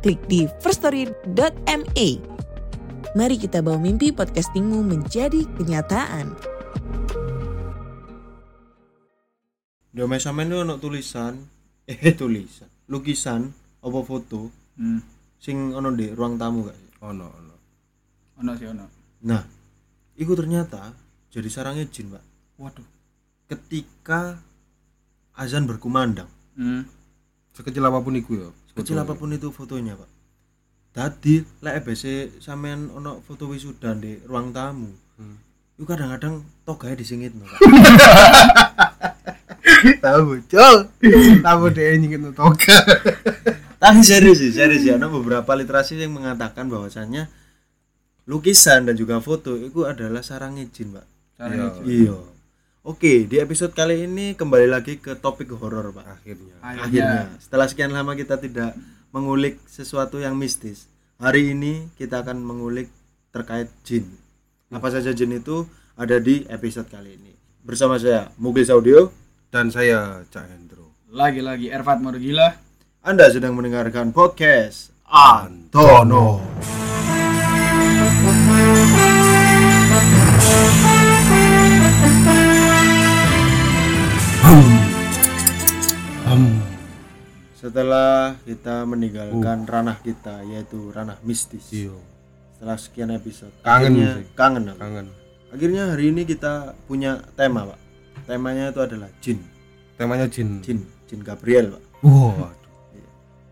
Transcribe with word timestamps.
klik 0.00 0.20
di 0.26 0.48
firststory.me. 0.64 2.08
Mari 3.10 3.36
kita 3.36 3.60
bawa 3.60 3.76
mimpi 3.76 4.10
podcastingmu 4.10 4.80
menjadi 4.80 5.44
kenyataan. 5.60 6.32
Domes 9.90 10.22
sampean 10.22 10.54
ono 10.54 10.78
tulisan, 10.78 11.34
eh 11.90 12.14
tulisan, 12.14 12.70
lukisan 12.88 13.50
apa 13.80 14.00
foto 14.02 14.48
Hmm. 14.80 14.96
sing 15.36 15.76
ono 15.76 15.92
di 15.92 16.08
ruang 16.08 16.40
tamu 16.40 16.64
gak 16.64 16.72
sih? 16.72 16.88
ono 17.04 17.26
ono 17.28 17.54
Ono 18.40 18.50
sih 18.56 18.64
ono. 18.64 18.88
Nah, 19.28 19.44
itu 20.16 20.32
ternyata 20.32 20.96
jadi 21.28 21.44
sarangnya 21.52 21.84
jin, 21.84 22.08
Pak. 22.08 22.24
Waduh. 22.56 22.88
Ketika 23.44 24.40
azan 25.36 25.68
berkumandang, 25.68 26.30
Hmm. 26.56 26.88
sekecil 27.52 27.84
apa 27.84 28.00
pun 28.00 28.16
itu 28.16 28.40
ya 28.40 28.48
kecil 28.74 28.98
fotonya. 28.98 29.06
apa 29.06 29.12
pun 29.18 29.30
itu 29.34 29.48
fotonya, 29.50 29.94
Pak. 29.98 30.10
Tadi 30.90 31.38
lek 31.62 31.86
EBC 31.86 32.04
sampean 32.42 32.90
ono 32.90 33.22
foto 33.22 33.46
wisudan 33.46 34.02
di 34.02 34.18
ruang 34.26 34.50
tamu. 34.50 34.90
Hmm. 35.18 35.38
Itu 35.78 35.86
kadang-kadang 35.86 36.42
togae 36.66 36.98
disingit, 36.98 37.30
Pak. 37.34 37.50
tahu 40.04 40.36
bocol 40.36 40.92
tahu 41.40 41.72
deh 41.72 41.96
nyingit 41.96 42.20
toga 42.36 42.76
Tapi 43.80 44.04
serius 44.04 44.44
sih, 44.44 44.52
serius 44.52 44.84
ya. 44.84 45.00
Ada 45.00 45.08
beberapa 45.08 45.48
literasi 45.56 45.96
yang 45.96 46.12
mengatakan 46.12 46.68
bahwasannya 46.68 47.32
lukisan 48.28 48.84
dan 48.84 48.92
juga 48.92 49.24
foto 49.24 49.56
itu 49.56 49.88
adalah 49.88 50.20
sarangnya 50.20 50.68
jin, 50.68 50.92
Pak. 50.92 51.06
Iya. 51.40 51.64
itu. 51.64 51.80
Iya. 51.88 52.16
Oke, 52.80 53.28
di 53.28 53.36
episode 53.36 53.76
kali 53.76 54.08
ini 54.08 54.32
kembali 54.32 54.64
lagi 54.64 54.96
ke 54.96 55.12
topik 55.12 55.52
horor, 55.52 55.92
Pak. 55.92 56.16
akhirnya 56.16 56.56
Akhirnya. 56.64 56.84
Akhirnya, 56.88 57.28
setelah 57.36 57.68
sekian 57.68 57.92
lama 57.92 58.16
kita 58.16 58.40
tidak 58.40 58.72
mengulik 59.12 59.60
sesuatu 59.68 60.16
yang 60.16 60.32
mistis. 60.32 60.88
Hari 61.20 61.52
ini 61.52 61.92
kita 62.00 62.24
akan 62.24 62.40
mengulik 62.40 62.88
terkait 63.36 63.68
jin. 63.84 64.08
Apa 64.72 64.88
saja 64.88 65.12
jin 65.12 65.36
itu 65.36 65.68
ada 65.92 66.16
di 66.16 66.48
episode 66.48 66.88
kali 66.88 67.20
ini. 67.20 67.36
Bersama 67.60 68.00
saya, 68.00 68.32
Muglis 68.40 68.72
Audio. 68.72 69.12
dan 69.50 69.66
saya 69.66 70.22
Cak 70.30 70.46
Hendro 70.46 70.94
Lagi-lagi 71.10 71.74
Ervat 71.74 71.98
mode 71.98 72.22
gila. 72.22 72.54
Anda 73.04 73.28
sedang 73.28 73.58
mendengarkan 73.60 74.14
podcast 74.14 74.94
Antono. 75.04 76.40
hmm. 80.40 80.89
Setelah 87.70 88.34
kita 88.42 88.82
meninggalkan 88.82 89.62
ranah 89.62 90.02
kita 90.02 90.42
yaitu 90.44 90.90
ranah 90.90 91.22
mistis. 91.22 91.70
iyo 91.70 91.94
Setelah 92.52 92.74
sekian 92.76 93.10
episode. 93.10 93.54
Kangen 93.62 93.94
Akhirnya- 93.94 94.14
sih. 94.16 94.26
Kangen. 94.34 94.64
kangen 94.74 95.06
Akhirnya 95.48 95.82
hari 95.88 96.10
ini 96.10 96.22
kita 96.24 96.52
punya 96.84 97.22
tema, 97.32 97.62
Pak. 97.64 97.78
Temanya 98.26 98.70
itu 98.70 98.80
adalah 98.80 99.06
jin. 99.18 99.38
temanya 99.94 100.26
jin 100.26 100.58
Jin, 100.60 100.80
jin 101.06 101.20
Gabriel, 101.20 101.70
Pak. 101.70 101.82
wah 102.00 102.48
aduh. 102.48 103.04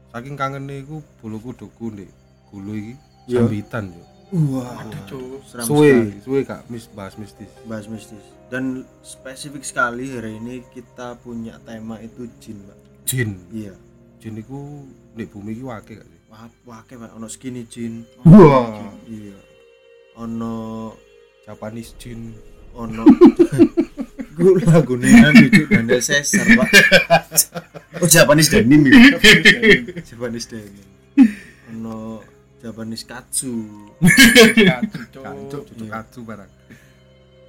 saking 0.08 0.32
kangen 0.32 0.64
nih 0.64 0.80
aku 0.80 0.98
bulu 1.20 1.38
kuduku 1.38 1.92
nih 1.92 2.08
gulu 2.48 2.72
iki 2.72 2.94
Iya. 3.28 3.44
sambitan 3.44 3.92
yo 3.92 4.04
Wah, 4.48 4.80
Aduh, 4.80 5.02
Cuk. 5.04 5.44
seram 5.44 5.64
suwe 5.64 5.88
sekali. 5.92 6.12
suwe 6.20 6.40
kak 6.42 6.60
mis 6.66 6.88
bahas 6.88 7.14
mistis 7.14 7.52
bahas 7.64 7.84
mistis 7.86 8.24
dan 8.48 8.80
spesifik 8.98 9.60
sekali 9.60 10.08
hari 10.10 10.36
ini 10.36 10.64
kita 10.68 11.16
punya 11.18 11.60
tema 11.62 12.00
itu 12.00 12.24
jin 12.38 12.56
pak 12.64 12.78
jin 13.04 13.36
iya 13.50 13.76
jin 14.18 14.34
iku 14.36 14.82
nek 15.14 15.30
bumi 15.30 15.54
iki 15.54 15.62
wake 15.62 15.92
gak 15.94 16.06
sih? 16.06 16.20
Wake 16.64 16.92
pak 16.94 17.10
ono 17.14 17.26
skinny 17.26 17.62
jin. 17.66 18.02
Wah. 18.22 18.82
Iya. 19.04 19.38
Ono 20.16 20.54
Japanese 21.44 21.94
jin. 21.96 22.34
ono 22.74 23.02
gue 24.38 24.62
lagu 24.62 24.94
nih 24.94 25.10
lucu 25.34 25.66
dan 25.66 25.90
Caesar 25.90 26.46
pak. 26.54 26.68
Oh 27.98 28.06
Japanese 28.06 28.54
denim 28.54 28.86
ya? 28.86 29.18
Japanese 30.06 30.46
denim. 30.46 30.86
Ono 31.74 32.22
Japanese 32.62 33.02
katsu. 33.02 33.66
Cuk. 35.10 35.18
kancuk 35.18 35.62
Iya. 35.74 35.90
katsu 35.90 36.22
barang. 36.22 36.50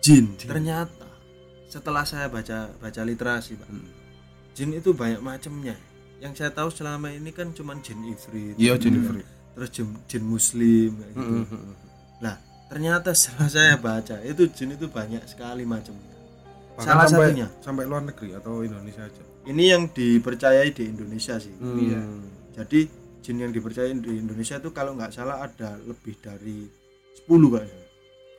Jin. 0.01 0.33
Ternyata 0.33 1.05
setelah 1.69 2.01
saya 2.01 2.25
baca 2.25 2.73
baca 2.73 3.01
literasi 3.05 3.53
pak 3.53 3.69
Hmm. 3.69 3.85
jin 4.57 4.73
itu 4.73 4.89
banyak 4.89 5.21
macamnya 5.21 5.77
yang 6.19 6.35
saya 6.35 6.51
tahu 6.51 6.69
selama 6.69 7.11
ini 7.11 7.31
kan 7.31 7.51
cuman 7.55 7.79
jin 7.79 7.99
ifrit 8.11 8.55
iya 8.59 8.75
jin 8.75 8.99
free 9.03 9.25
terus 9.55 9.69
jin, 9.75 9.87
jin 10.07 10.23
muslim 10.23 10.95
kayak 11.03 11.13
gitu. 11.19 11.35
Nah, 12.23 12.35
ternyata 12.71 13.11
setelah 13.11 13.49
saya 13.59 13.75
baca 13.75 14.15
itu 14.23 14.47
jin 14.55 14.75
itu 14.79 14.87
banyak 14.87 15.19
sekali 15.27 15.67
macamnya. 15.67 16.15
Salah 16.79 17.11
sampai, 17.11 17.35
satunya. 17.35 17.47
sampai 17.59 17.83
luar 17.83 18.07
negeri 18.07 18.39
atau 18.39 18.63
Indonesia 18.63 19.03
aja 19.03 19.23
Ini 19.43 19.63
yang 19.75 19.91
dipercayai 19.91 20.71
di 20.71 20.87
Indonesia 20.87 21.35
sih. 21.35 21.51
Iya. 21.59 21.99
Jadi 22.55 22.87
jin 23.19 23.35
yang 23.43 23.51
dipercayai 23.51 23.91
di 23.99 24.23
Indonesia 24.23 24.55
itu 24.63 24.71
kalau 24.71 24.95
nggak 24.95 25.11
salah 25.11 25.43
ada 25.43 25.75
lebih 25.83 26.15
dari 26.23 26.63
10 27.27 27.27
Pak. 27.27 27.63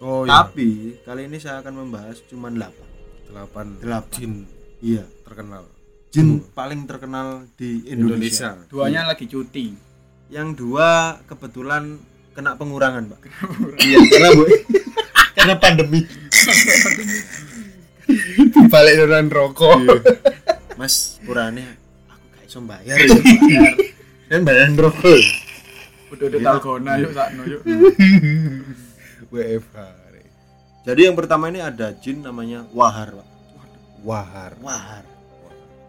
oh 0.00 0.24
iya 0.24 0.48
Tapi 0.48 0.96
kali 1.04 1.28
ini 1.28 1.36
saya 1.36 1.60
akan 1.60 1.84
membahas 1.84 2.16
cuma 2.24 2.48
8. 2.48 3.28
delapan 3.28 3.66
Delapan. 3.76 4.08
jin 4.16 4.32
Iya, 4.80 5.04
terkenal 5.28 5.68
jin 6.10 6.42
paling 6.52 6.90
terkenal 6.90 7.46
di 7.54 7.86
Indonesia. 7.86 8.58
Indonesia 8.58 8.70
Duanya 8.70 9.06
lagi 9.06 9.30
cuti. 9.30 9.70
Yang 10.30 10.48
dua 10.62 11.18
kebetulan 11.26 11.98
kena 12.34 12.54
pengurangan, 12.54 13.10
Pak. 13.10 13.20
iya, 13.82 13.98
karena 14.10 14.28
Bu 14.34 14.42
karena 15.38 15.54
pandemi. 15.58 16.00
balik 18.70 18.94
dengan 19.06 19.26
rokok 19.30 20.02
Mas 20.74 21.18
purane 21.22 21.78
aku 22.10 22.24
gak 22.34 22.42
iso 22.46 22.58
bayar 22.62 22.96
ya. 22.98 23.62
Kan 24.30 24.42
bayaran 24.46 24.74
rokok. 24.78 25.18
Udah 26.10 26.26
udah 26.26 26.40
talgona 26.42 26.92
yuk 26.98 27.14
sakno 27.14 27.42
yuk. 27.46 27.62
WFH 29.34 29.78
Jadi 30.80 31.00
yang 31.06 31.14
pertama 31.14 31.46
ini 31.52 31.62
ada 31.62 31.94
jin 31.94 32.24
namanya 32.24 32.66
Wahar, 32.74 33.14
Pak. 33.14 33.28
wahar 34.02 34.52
Wahar. 34.58 35.04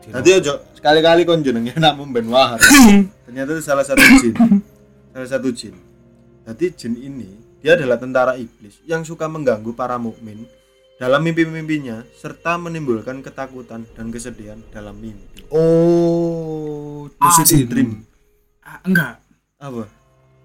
Tadi 0.10 0.30
ojo 0.34 0.54
sekali-kali 0.74 1.22
kon 1.30 1.46
jenenge 1.46 1.78
nak 1.78 2.02
ben 2.10 2.26
Wahar. 2.26 2.58
Ternyata 3.30 3.50
itu 3.54 3.62
salah 3.62 3.86
satu 3.86 4.02
jin. 4.18 4.34
Salah 5.14 5.30
satu 5.30 5.54
jin. 5.54 5.78
Jadi 6.50 6.66
jin 6.74 6.94
ini 6.98 7.30
dia 7.62 7.78
adalah 7.78 8.02
tentara 8.02 8.34
iblis 8.34 8.82
yang 8.90 9.06
suka 9.06 9.30
mengganggu 9.30 9.78
para 9.78 10.02
mukmin 10.02 10.50
dalam 10.98 11.22
mimpi-mimpinya 11.22 12.02
serta 12.18 12.58
menimbulkan 12.58 13.22
ketakutan 13.22 13.86
dan 13.94 14.10
kesedihan 14.10 14.58
dalam 14.74 14.98
mimpi. 14.98 15.46
oh 15.54 17.06
Lucid 17.22 17.46
jin. 17.46 17.70
dream. 17.70 17.90
Ah, 18.66 18.82
enggak. 18.82 19.22
Apa? 19.62 19.86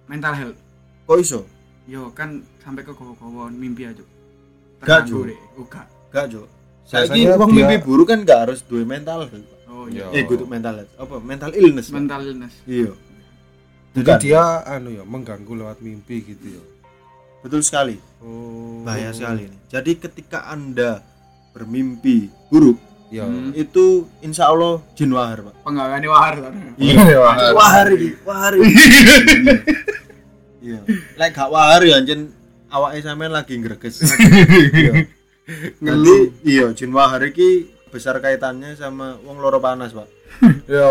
Mental 0.09 0.35
health. 0.37 0.59
Kok 1.09 1.19
iso? 1.21 1.41
Yo 1.89 2.13
kan 2.13 2.45
sampai 2.61 2.85
ke 2.85 2.93
gowo-gowo 2.93 3.49
mimpi 3.49 3.89
aja. 3.89 4.05
Gak, 4.85 5.09
deh. 5.09 5.39
Uga. 5.57 5.89
Gak, 6.13 6.29
Jo. 6.29 6.45
Saiki 6.87 7.27
wong 7.29 7.51
dia- 7.51 7.67
mimpi 7.67 7.83
buruk 7.83 8.07
kan 8.07 8.23
gak 8.23 8.47
harus 8.47 8.63
duwe 8.63 8.83
mental. 8.83 9.27
Oh 9.67 9.87
Yo. 9.87 10.07
iya. 10.07 10.07
Eh, 10.13 10.25
kudu 10.25 10.47
mental. 10.47 10.87
Apa? 10.95 11.19
Mental 11.19 11.51
illness. 11.53 11.91
Mental 11.91 12.23
illness. 12.23 12.55
Iya. 12.65 12.95
jadi 13.93 14.05
Bukan. 14.07 14.21
dia 14.21 14.43
anu 14.63 14.93
ya 14.93 15.03
mengganggu 15.03 15.53
lewat 15.57 15.81
mimpi 15.81 16.21
gitu 16.23 16.47
ya 16.53 16.63
Betul 17.41 17.61
sekali. 17.61 17.97
oh 18.21 18.83
Bahaya 18.83 19.09
sekali 19.11 19.47
ini. 19.47 19.57
Jadi 19.67 19.97
ketika 19.97 20.45
Anda 20.47 21.01
bermimpi 21.51 22.29
buruk, 22.47 22.77
ya 23.09 23.25
Hmm. 23.25 23.51
itu 23.53 24.05
insya 24.21 24.47
Allah 24.47 24.85
jin 24.93 25.09
wahar, 25.11 25.41
Pak. 25.43 25.55
Penggaweane 25.63 26.07
wahar. 26.07 26.35
Iya, 26.77 27.17
Wahar. 27.25 27.51
wahar 27.53 27.87
iki, 27.91 28.09
wahar 28.23 28.53
iki. 28.55 28.69
Iya. 30.61 30.81
Lek 31.15 31.31
gak 31.31 31.49
wahar 31.49 31.81
ya 31.81 31.97
anjen 31.97 32.35
awake 32.69 33.01
sampean 33.01 33.31
lagi 33.31 33.55
ngreges. 33.55 34.03
Iya. 34.75 34.93
Nanti 35.79 36.35
iya 36.43 36.75
jin 36.75 36.91
wahar 36.91 37.23
iki 37.23 37.71
besar 37.95 38.19
kaitannya 38.19 38.75
sama 38.75 39.15
wong 39.23 39.39
loro 39.39 39.63
panas, 39.63 39.95
Pak. 39.95 40.09
yo 40.75 40.91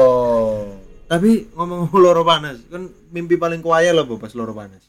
Tapi 1.06 1.52
ngomong 1.54 1.92
loro 1.94 2.26
panas, 2.26 2.64
kan 2.72 2.90
mimpi 3.14 3.38
paling 3.38 3.62
kuaya 3.62 3.94
lo 3.94 4.08
pas 4.18 4.34
loro 4.34 4.56
panas. 4.56 4.82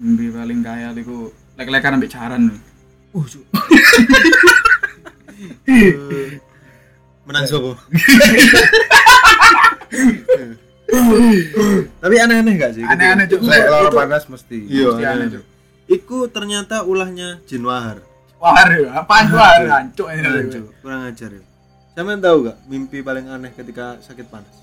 Mimpi 0.00 0.32
paling 0.32 0.64
kaya 0.64 0.90
iku 0.96 1.30
lek-lekan 1.54 2.00
ambek 2.00 2.10
jaran. 2.10 2.58
Uh, 3.14 3.22
Cuk. 3.22 3.44
Menang 7.28 7.46
sopo? 7.46 7.78
Tapi 12.02 12.14
aneh-aneh 12.18 12.54
gak 12.58 12.74
sih? 12.74 12.82
Aneh-aneh, 12.82 13.30
Cuk. 13.30 13.46
Lek 13.46 13.70
loro 13.70 13.94
panas 13.94 14.26
mesti. 14.26 14.58
Iya, 14.66 14.90
Mesti 14.90 15.04
aneh, 15.06 15.26
aneh. 15.28 15.38
Cuk. 15.38 15.44
Iku 15.90 16.18
ternyata 16.32 16.82
ulahnya 16.82 17.38
jin 17.46 17.62
wahar. 17.62 18.09
Wah, 18.40 18.56
apaan 18.96 19.24
tuh? 19.28 19.36
Hancur 19.68 20.06
ini. 20.10 20.24
Hancur, 20.24 20.64
kurang 20.80 21.04
ajar 21.06 21.30
ya. 21.30 21.42
Sampean 21.92 22.18
tahu 22.18 22.48
gak 22.48 22.56
mimpi 22.64 23.04
paling 23.04 23.28
aneh 23.28 23.52
ketika 23.52 24.00
sakit 24.00 24.26
panas? 24.26 24.56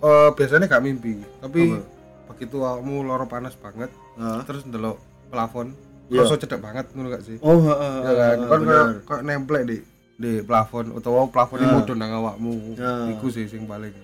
Eh 0.00 0.28
biasanya 0.34 0.66
gak 0.66 0.82
mimpi, 0.82 1.22
tapi 1.38 1.70
Apa? 1.70 1.86
begitu 2.26 2.56
kamu 2.58 3.06
loro 3.06 3.24
panas 3.24 3.54
banget, 3.54 3.92
Ah. 4.16 4.42
terus 4.42 4.66
ndelok 4.66 4.98
plafon, 5.30 5.70
Iya. 6.10 6.26
rasa 6.26 6.34
cedek 6.34 6.58
banget 6.58 6.90
ngono 6.90 7.14
gak 7.14 7.22
sih? 7.22 7.38
Oh, 7.38 7.62
heeh. 7.62 7.94
Ya 8.02 8.12
kan, 8.12 8.36
kan 8.42 8.60
kayak 8.60 8.86
kayak 9.06 9.22
nemplek 9.22 9.62
di 9.64 9.76
di 10.16 10.32
plafon 10.42 10.90
utawa 10.90 11.30
plafon 11.30 11.62
Ah. 11.62 11.78
mudhun 11.78 11.94
nang 11.94 12.10
awakmu. 12.12 12.74
Iku 13.14 13.30
sih 13.30 13.46
sing 13.46 13.64
paling 13.64 13.94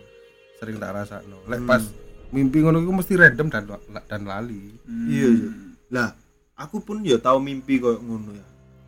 sering 0.56 0.78
tak 0.78 0.94
rasakno. 0.94 1.42
Lek 1.44 1.58
Hmm. 1.58 1.68
pas 1.68 1.82
mimpi 2.30 2.62
ngono 2.62 2.78
iku 2.78 2.92
mesti 2.94 3.18
random 3.18 3.48
dan 3.50 3.64
dan 4.06 4.22
lali. 4.22 4.78
Iya, 5.10 5.28
Cuk. 5.34 5.52
Lah, 5.90 6.14
aku 6.54 6.78
pun 6.78 7.02
ya 7.02 7.18
tahu 7.18 7.40
mimpi 7.40 7.76
koyo 7.76 7.98
ngono 7.98 8.30
ya. 8.32 8.46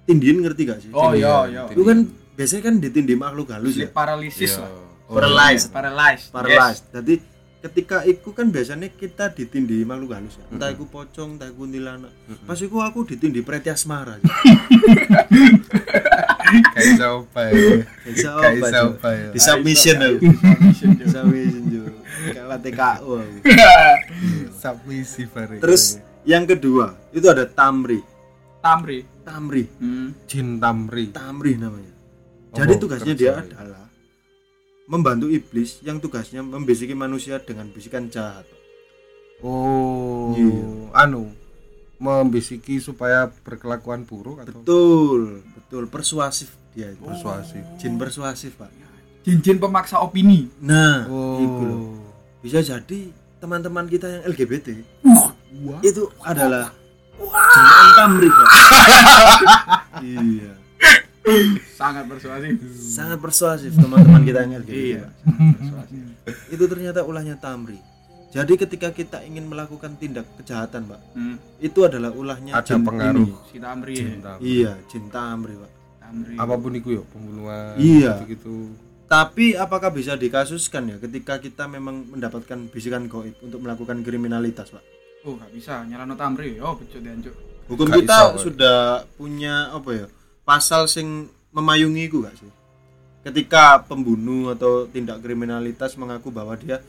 Tindian 0.08 0.40
ngerti 0.40 0.62
gak 0.64 0.78
sih? 0.81 0.90
Oh 0.90 1.12
iya, 1.12 1.44
iya. 1.46 1.62
Itu 1.69 1.84
kan 1.84 2.08
biasanya 2.32 2.62
kan 2.64 2.75
ditindih 2.78 3.14
makhluk 3.14 3.52
halus 3.52 3.76
ya. 3.76 3.84
Sleep 3.84 3.93
paralysis 3.93 4.56
Iya. 4.56 4.64
lah. 4.64 4.72
Paralyzed. 5.06 5.69
Paralyzed. 5.69 6.26
Paralyzed. 6.28 6.84
Jadi 6.90 7.14
ketika 7.58 8.05
iku 8.05 8.31
kan 8.31 8.49
biasanya 8.49 8.88
kita 8.88 9.28
ditindih 9.28 9.82
makhluk 9.82 10.14
halus 10.14 10.34
ya. 10.34 10.44
Entah 10.49 10.69
iku 10.69 10.84
pocong, 10.84 11.37
entah 11.37 11.44
iku 11.46 11.62
kuntilanak. 11.62 12.12
Pas 12.43 12.56
iku 12.56 12.81
aku 12.81 13.05
ditindih 13.05 13.43
preti 13.43 13.69
asmara. 13.69 14.16
Kayak 16.49 16.87
iso 16.88 17.08
apa 17.26 17.40
ya? 17.44 17.56
Bisa 18.06 18.28
Kayak 18.32 18.49
apa? 18.49 18.56
iso 18.56 18.72
Cuk? 18.72 18.90
apa 18.94 19.08
ya? 19.12 19.28
Di 19.28 19.40
submission 19.40 19.96
aku. 19.99 20.16
Submission 21.05 21.64
juga. 21.69 21.90
Kayak 22.32 22.58
TKU 22.64 23.10
aku. 23.12 23.37
Submisi. 24.55 25.22
Terus 25.60 25.82
yang 26.25 26.44
kedua, 26.44 26.96
itu 27.10 27.26
ada 27.26 27.44
tamri. 27.44 28.00
Tamri. 28.58 29.05
Tamri. 29.28 29.64
Hmm. 29.76 30.08
jin 30.25 30.56
tamri. 30.56 31.06
Tamri 31.10 31.52
namanya. 31.54 31.92
Apa 32.48 32.56
Jadi 32.58 32.72
tugasnya 32.76 33.12
dia 33.12 33.32
kerjanya? 33.36 33.54
adalah 33.54 33.84
membantu 34.86 35.28
iblis 35.28 35.78
yang 35.80 35.98
tugasnya 35.98 36.40
membisiki 36.40 36.92
manusia 36.92 37.36
dengan 37.38 37.69
bisikan 37.69 38.08
jahat. 38.08 38.48
Oh, 39.38 40.34
Iya. 40.34 40.90
anu 40.98 41.30
membisiki 41.96 42.78
supaya 42.78 43.30
berkelakuan 43.42 44.02
buruk 44.02 44.40
atau 44.40 44.54
Betul, 44.56 45.22
betul 45.52 45.84
persuasif 45.86 46.54
dia 46.72 46.88
itu. 46.88 47.02
persuasif. 47.02 47.62
Jin 47.76 47.94
persuasif, 47.94 48.54
Pak. 48.54 48.70
Jin-jin 49.20 49.58
pemaksa 49.58 49.98
opini. 49.98 50.48
Nah, 50.58 51.04
Oh. 51.04 51.36
itu 51.36 51.62
loh. 51.62 52.00
Bisa 52.40 52.58
jadi 52.60 53.10
teman-teman 53.36 53.84
kita 53.84 54.08
yang 54.08 54.22
LGBT 54.24 54.66
Wah. 55.04 55.78
itu 55.81 56.06
adalah 56.20 56.72
jin 57.60 57.90
tamri, 57.94 58.28
Pak. 58.28 58.49
iya. 60.02 60.52
Sangat 61.70 62.05
persuasif. 62.06 62.52
Sangat 62.72 63.19
persuasif 63.19 63.72
teman-teman 63.75 64.22
kita 64.22 64.38
yang 64.40 64.52
LGBT. 64.58 64.72
Iya. 64.72 65.05
Itu 66.49 66.64
ternyata 66.64 67.02
ulahnya 67.02 67.37
tamri. 67.37 67.76
Jadi 68.28 68.56
ketika 68.56 68.88
kita 68.90 69.25
ingin 69.25 69.44
melakukan 69.44 69.96
tindak 69.96 70.28
kejahatan, 70.37 70.84
Pak, 70.84 71.00
Hmm. 71.12 71.40
itu 71.58 71.81
adalah 71.82 72.12
ulahnya 72.12 72.52
Ada 72.55 72.76
jin 72.76 72.84
pengaruh. 72.84 73.25
ini. 73.25 73.32
Si 73.46 73.56
Tamri. 73.56 73.94
Jin 73.94 74.08
ya. 74.10 74.20
tamri. 74.22 74.44
Iya, 74.44 74.72
jin 74.84 75.05
tamri, 75.08 75.55
Pak. 75.56 75.70
Tamri. 75.99 76.34
Apa 76.37 76.55
pun 76.55 76.72
itu 76.75 76.88
ya, 76.93 77.02
pembunuhan 77.08 77.72
Iya. 77.76 78.12
gitu. 78.26 78.69
Tapi 79.06 79.56
apakah 79.56 79.88
bisa 79.88 80.12
dikasuskan 80.14 80.84
ya 80.87 80.96
ketika 80.99 81.40
kita 81.40 81.64
memang 81.64 82.05
mendapatkan 82.06 82.69
bisikan 82.69 83.08
goib 83.08 83.32
untuk 83.40 83.64
melakukan 83.64 84.05
kriminalitas, 84.05 84.69
Pak? 84.69 84.84
Oh, 85.25 85.32
gak 85.34 85.49
bisa 85.49 85.88
nyalano 85.88 86.12
Tamri. 86.12 86.60
Oh, 86.60 86.76
becut 86.76 87.00
ya, 87.00 87.16
Cuk. 87.19 87.32
Hukum 87.69 87.87
Gak 87.93 87.97
kita 88.00 88.19
iso, 88.32 88.49
sudah 88.49 89.05
punya 89.20 89.69
apa 89.76 89.91
ya? 89.93 90.06
Pasal 90.43 90.88
sing 90.88 91.29
memayungi 91.53 92.09
itu 92.09 92.25
gak 92.25 92.37
sih? 92.41 92.49
Ketika 93.23 93.85
pembunuh 93.85 94.56
atau 94.56 94.88
tindak 94.88 95.20
kriminalitas 95.20 96.00
mengaku 96.00 96.32
bahwa 96.32 96.56
dia 96.56 96.81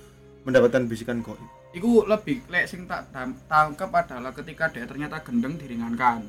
mendapatkan 0.48 0.88
bisikan 0.88 1.20
goib. 1.20 1.44
Iku 1.76 2.08
lebih 2.08 2.48
lek 2.50 2.66
sing 2.66 2.88
tak 2.88 3.12
tangkap 3.46 3.92
adalah 3.92 4.32
ketika 4.34 4.72
dia 4.72 4.88
ternyata 4.88 5.20
gendeng 5.22 5.60
diringankan. 5.60 6.26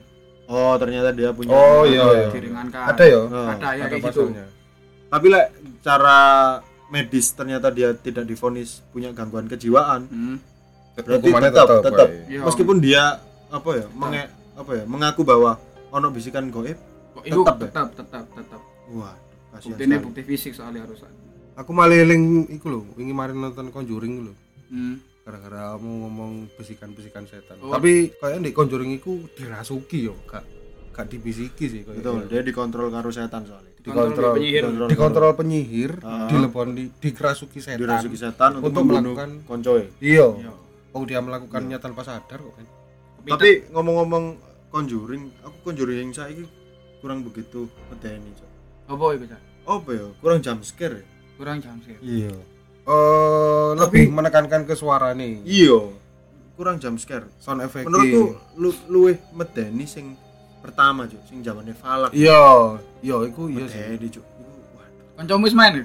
Oh, 0.50 0.74
ternyata 0.76 1.14
dia 1.14 1.30
punya 1.30 1.54
Oh, 1.54 1.86
iya, 1.86 2.02
iya. 2.10 2.28
Diringankan. 2.34 2.90
Ada 2.90 3.04
ya? 3.06 3.20
Oh, 3.22 3.46
Ada 3.54 3.68
ya 3.78 3.84
Ada 3.86 3.90
kayak 3.94 4.02
gitu. 4.10 4.22
Tapi 5.10 5.26
lek 5.30 5.46
cara 5.80 6.18
medis 6.90 7.30
ternyata 7.32 7.70
dia 7.70 7.94
tidak 7.94 8.26
divonis 8.26 8.82
punya 8.90 9.14
gangguan 9.14 9.46
kejiwaan. 9.46 10.10
Hmm. 10.10 10.36
Berarti 10.98 11.28
tetap 11.30 11.68
tetap, 11.86 12.08
wae. 12.10 12.26
Iya. 12.28 12.42
meskipun 12.44 12.76
dia 12.82 13.22
apa 13.48 13.70
ya? 13.78 13.86
Menge, 13.94 14.22
apa 14.60 14.72
ya? 14.74 14.84
Mengaku 14.84 15.22
bahwa 15.22 15.56
ono 15.90 16.08
bisikan 16.08 16.48
goib. 16.48 16.76
Kok 17.10 17.22
Iku 17.22 17.42
Tetap 17.42 17.56
ya? 17.56 17.64
tetap 17.66 17.88
tetap 17.96 18.24
tetap. 18.30 18.60
Wah, 18.90 19.14
kasihan 19.50 19.74
Buktinya 19.74 19.98
bukti 19.98 20.20
fisik 20.22 20.52
soalnya 20.52 20.84
harus. 20.84 21.02
Aku 21.56 21.70
malah 21.70 21.92
eling 21.94 22.48
iku 22.50 22.70
lho, 22.70 22.80
wingi 22.94 23.10
mari 23.10 23.32
nonton 23.32 23.68
Conjuring 23.68 24.14
lho. 24.22 24.34
Hmm. 24.68 24.96
Gara-gara 25.20 25.74
kamu 25.74 25.90
ngomong 26.00 26.32
bisikan-bisikan 26.54 27.24
setan. 27.24 27.60
Oh. 27.60 27.70
Tapi 27.70 28.14
kayaknya 28.14 28.48
di 28.48 28.52
Conjuring 28.52 28.92
iku 28.94 29.26
dirasuki 29.30 30.02
yo, 30.02 30.14
gak 30.24 30.42
gak 30.90 31.06
dibisiki 31.06 31.66
sih 31.66 31.80
kayak 31.82 32.00
Betul, 32.00 32.26
dia 32.26 32.40
dikontrol 32.40 32.88
karo 32.88 33.08
setan 33.08 33.44
soalnya. 33.44 33.68
dikontrol 33.76 34.36
penyihir. 34.36 34.62
Dikontrol. 34.86 35.32
penyihir, 35.32 35.90
Ah. 36.00 36.28
dilepon 36.28 36.68
di 36.72 36.84
dikerasuki 36.92 37.58
setan. 37.58 37.80
dirasuki 37.80 38.12
setan 38.14 38.60
untuk, 38.60 38.76
Untuk 38.76 38.84
melakukan- 38.86 39.40
koncoe. 39.42 39.88
Iya. 39.98 40.28
Iya. 40.36 40.52
Oh 40.90 41.02
dia 41.02 41.18
melakukannya 41.18 41.78
tanpa 41.78 42.02
sadar 42.02 42.36
kok 42.36 42.54
kan. 42.54 42.66
Tapi 43.22 43.70
ngomong-ngomong 43.70 44.24
Conjuring, 44.70 45.34
aku 45.42 45.56
Conjuring 45.66 45.98
yang 45.98 46.10
saiki 46.14 46.46
kurang 47.02 47.26
begitu 47.26 47.66
medeni, 47.90 48.30
Cok. 48.32 48.50
apa 48.86 49.04
iku, 49.14 49.24
Cak? 49.26 49.40
Apa 49.66 49.90
ya? 49.90 50.06
Kurang 50.18 50.38
jump 50.40 50.60
scare. 50.62 51.02
ya? 51.02 51.04
Kurang 51.34 51.56
jam 51.58 51.76
sih. 51.82 51.94
Iya. 51.98 52.34
Eh 52.84 53.68
lebih 53.74 54.10
menekankan 54.10 54.62
ke 54.62 54.74
suara 54.74 55.10
nih. 55.10 55.42
Iya. 55.42 55.90
Kurang 56.54 56.78
jump 56.78 56.98
scare. 56.98 57.26
Sound 57.40 57.64
effect. 57.64 57.86
Menurutku 57.88 58.36
lu 58.54 58.70
luweh 58.86 59.16
medeni 59.32 59.86
sing 59.86 60.14
pertama, 60.60 61.08
Cok, 61.08 61.22
sing 61.26 61.40
zamane 61.40 61.72
Falak. 61.72 62.12
Iya, 62.12 62.76
iya 63.00 63.16
iku 63.26 63.48
iya 63.48 63.64
sih. 63.66 63.78
Medeni, 63.80 64.06
Cok. 64.12 64.24
Kancamu 65.16 65.44
wis 65.48 65.56
main 65.56 65.72
ya? 65.80 65.84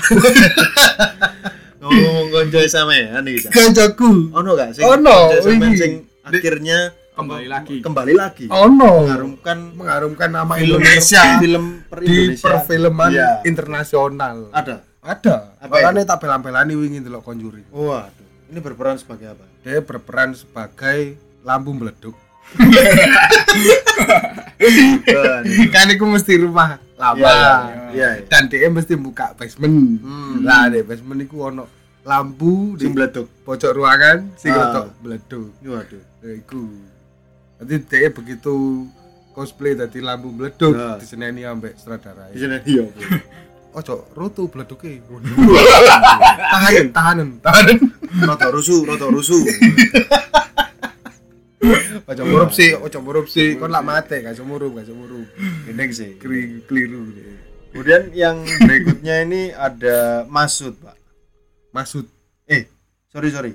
Ngomong 1.80 2.26
koncoe 2.28 2.66
sampean 2.66 3.22
iki, 3.24 3.46
Cok. 3.46 3.52
Kancaku. 3.52 4.10
Ono 4.34 4.50
gak 4.56 4.70
sing 4.74 4.84
Ono, 4.84 5.16
iki. 5.36 5.76
sing 5.76 5.92
akhirnya 6.20 6.92
Kembali 7.20 7.46
lagi. 7.46 7.76
Kembali 7.80 8.14
lagi. 8.14 8.44
Ono. 8.48 8.92
Mengharumkan 9.02 9.58
mengharumkan 9.72 10.28
nama 10.30 10.52
film 10.54 10.78
Indonesia 10.78 11.22
film 11.36 11.64
per 11.84 11.98
di 12.00 12.16
perfilman 12.34 13.10
Iya. 13.10 13.30
internasional. 13.44 14.48
Ada. 14.50 14.76
Ada. 15.00 15.36
Apa 15.58 15.72
Makanya 15.74 16.04
tak 16.06 16.18
belan-belani 16.20 16.72
wingi 16.74 17.00
delok 17.00 17.22
Conjuring. 17.22 17.68
Waduh, 17.70 18.12
ini 18.48 18.58
berperan 18.58 18.96
sebagai 18.96 19.32
apa? 19.32 19.44
Dia 19.60 19.80
berperan 19.80 20.32
sebagai 20.32 21.14
lampu 21.42 21.72
meleduk. 21.72 22.16
kan 25.70 25.86
itu 25.86 26.04
mesti 26.04 26.34
rumah 26.36 26.76
lama. 26.96 27.16
Iya, 27.16 27.44
iya. 27.92 28.08
Dan 28.26 28.48
dia 28.48 28.68
mesti 28.68 28.94
buka 28.94 29.32
basement. 29.34 30.00
Hmm. 30.00 30.42
Lah 30.42 30.66
di 30.66 30.82
basement 30.82 31.20
itu 31.20 31.36
ono 31.38 31.64
lampu 32.00 32.74
di 32.74 32.88
Sing 32.88 32.92
bleduk. 32.92 33.28
pojok 33.44 33.70
ruangan 33.72 34.32
sing 34.34 34.50
Ah. 34.50 34.88
meleduk. 34.98 35.52
Waduh. 35.62 36.02
Ya, 36.20 36.30
Iku. 36.34 36.89
Nanti 37.60 37.76
dia 37.86 38.08
begitu 38.08 38.88
cosplay 39.30 39.72
dari 39.74 40.00
lampu 40.00 40.28
meleduk 40.28 40.72
Ah. 40.72 40.96
diseneni 40.96 41.44
ambek 41.44 41.76
sutradara. 41.76 42.28
Di 42.28 42.40
sini 42.40 42.56
dia. 42.60 42.84
Ojo, 43.70 44.08
roto 44.10 44.48
bleduke. 44.48 44.98
tahanan, 46.50 46.86
tahanan, 46.90 47.28
tahanan. 47.38 47.78
Roto 48.26 48.46
rusuh, 48.50 48.82
roto 48.82 49.06
rusuh. 49.08 49.44
Ojo 52.10 52.22
korupsi, 52.26 52.74
ojo 52.74 52.98
korupsi. 53.00 53.54
Kon 53.54 53.70
lak 53.70 53.84
mate, 53.84 54.18
gak 54.18 54.32
iso 54.32 54.42
murup, 54.42 54.74
gak 54.74 54.88
iso 54.88 54.96
murup. 54.96 55.28
Gendeng 55.62 55.92
sih. 55.92 56.16
Keri- 56.16 56.64
Keliru. 56.64 57.06
Kemudian 57.70 58.10
yang 58.10 58.36
berikutnya 58.58 59.22
ini 59.22 59.42
ada 59.52 60.26
Masud, 60.26 60.74
Pak. 60.76 60.96
Maksud 61.70 62.08
Eh, 62.44 62.66
sorry 63.06 63.30
sorry. 63.30 63.52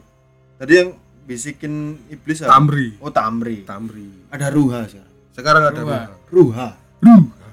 Tadi 0.56 0.72
yang 0.72 0.96
bisikin 1.26 1.98
iblis 2.08 2.40
apa? 2.42 2.54
Tamri. 2.56 2.88
Oh, 3.02 3.10
Tamri. 3.10 3.66
Tamri. 3.66 4.08
Ada 4.30 4.48
Ruha 4.50 4.86
sekarang. 4.86 5.14
Sekarang 5.34 5.64
ada 5.66 5.76
Ruha. 5.76 6.02
Ruha. 6.30 6.68
Ruha. 7.02 7.48